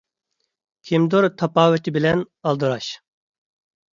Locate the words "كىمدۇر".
0.91-1.27